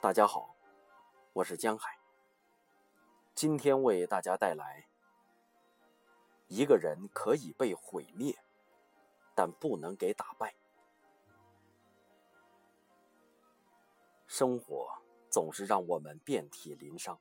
[0.00, 0.54] 大家好，
[1.32, 1.98] 我是江海。
[3.34, 4.86] 今天为大家带来：
[6.46, 8.32] 一个人可以被毁灭，
[9.34, 10.54] 但不能给打败。
[14.28, 14.88] 生活
[15.28, 17.18] 总是让我们遍体鳞伤，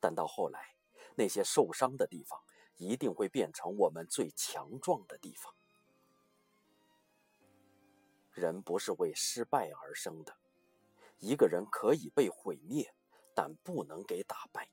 [0.00, 0.74] 但到后来，
[1.16, 2.42] 那些受伤的地方
[2.78, 5.54] 一定会变成我们最强壮的地方。
[8.32, 10.34] 人不是为失败而生的。
[11.22, 12.92] 一个人可以被毁灭，
[13.32, 14.68] 但不能给打败。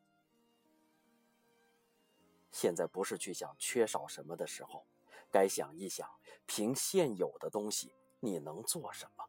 [2.52, 4.84] 现在不是去想缺少什么的时候，
[5.32, 6.10] 该想一想，
[6.48, 9.24] 凭现有的东西你能做什么。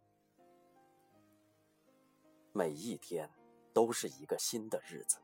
[2.53, 3.31] 每一天
[3.75, 5.19] 都是一个新的日子，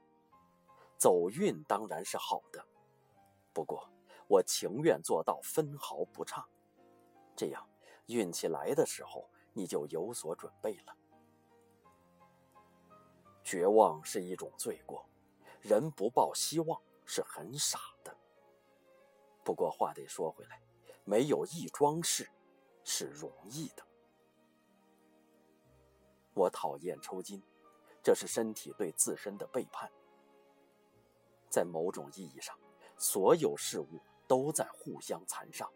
[0.98, 2.62] 走运当然是好的，
[3.54, 3.90] 不过
[4.28, 6.46] 我情愿做到分毫不差，
[7.34, 7.66] 这样
[8.08, 10.94] 运气来的时候你就有所准备了。
[13.46, 15.06] 绝望是一种罪过，
[15.60, 18.12] 人不抱希望是很傻的。
[19.44, 20.60] 不过话得说回来，
[21.04, 22.28] 没有一桩事
[22.82, 23.86] 是容易的。
[26.34, 27.40] 我讨厌抽筋，
[28.02, 29.88] 这是身体对自身的背叛。
[31.48, 32.58] 在某种意义上，
[32.98, 35.70] 所有事物都在互相残杀。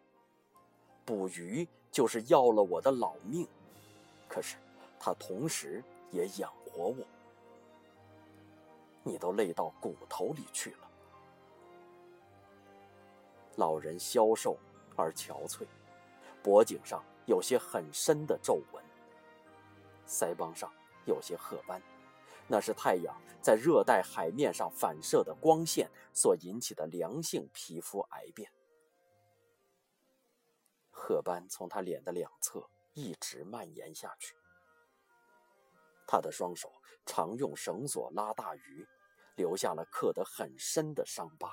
[1.05, 3.47] 捕鱼就是要了我的老命，
[4.29, 4.57] 可是
[4.99, 7.07] 它同时也养活我。
[9.11, 10.89] 你都累到骨头里去了。
[13.57, 14.57] 老人消瘦
[14.97, 15.67] 而憔悴，
[16.45, 18.85] 脖颈上有些很深的皱纹，
[20.07, 20.73] 腮帮上
[21.07, 21.83] 有些褐斑，
[22.47, 28.49] 那是太阳在热带海面上反射的光线所引起的良性皮肤癌变。
[30.93, 34.37] 褐斑从他脸的两侧一直蔓延下去。
[36.07, 36.71] 他的双手
[37.05, 38.87] 常用绳索拉大鱼，
[39.41, 41.51] 留下了刻得很深的伤疤。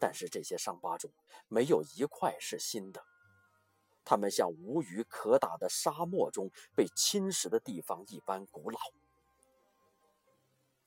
[0.00, 1.08] 但是这些伤疤中
[1.46, 3.00] 没有一块是新的，
[4.04, 8.80] 它们像无鱼可打的沙漠中被侵蚀的地方一般古老。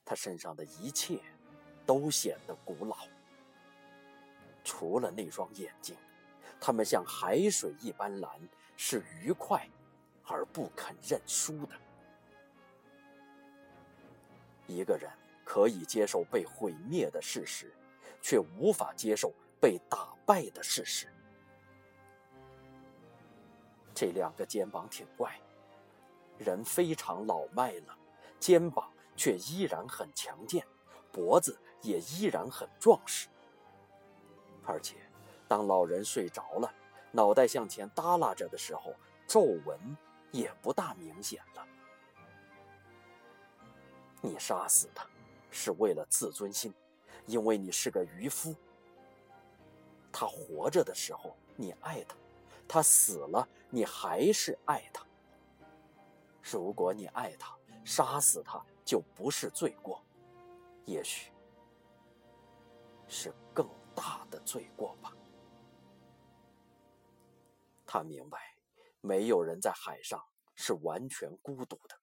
[0.04, 1.18] 他身上的一切
[1.86, 2.96] 都显得古老，
[4.62, 5.96] 除了那双眼睛，
[6.60, 9.66] 它们像海水一般蓝，是愉快。
[10.28, 11.74] 而不肯认输的
[14.66, 15.10] 一个人，
[15.44, 17.72] 可以接受被毁灭的事实，
[18.20, 21.06] 却无法接受被打败的事实。
[23.94, 25.40] 这两个肩膀挺怪，
[26.38, 27.96] 人非常老迈了，
[28.38, 30.66] 肩膀却依然很强健，
[31.10, 33.28] 脖子也依然很壮实。
[34.64, 34.96] 而且，
[35.48, 36.72] 当老人睡着了，
[37.12, 38.94] 脑袋向前耷拉着的时候，
[39.26, 39.96] 皱纹。
[40.32, 41.66] 也不大明显了。
[44.26, 45.06] 你杀死他，
[45.52, 46.74] 是为了自尊心，
[47.26, 48.54] 因为你是个渔夫。
[50.10, 52.16] 他活着的时候你爱他，
[52.66, 55.06] 他死了你还是爱他。
[56.42, 60.02] 如果你爱他，杀死他就不是罪过，
[60.84, 61.30] 也许
[63.06, 65.12] 是更大的罪过吧。
[67.86, 68.56] 他明白。
[69.02, 70.20] 没有人在海上
[70.56, 71.96] 是完全孤独的，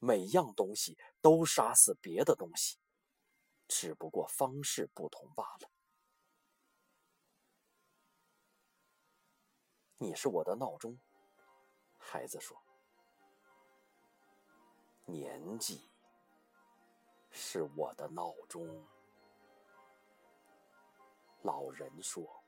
[0.00, 2.78] 每样东西都杀死别的东西，
[3.68, 5.70] 只不过方式不同罢了。
[9.98, 10.98] 你是我的闹钟，
[11.98, 12.56] 孩子说。
[15.04, 15.90] 年纪
[17.30, 18.88] 是我的闹钟，
[21.42, 22.39] 老人说。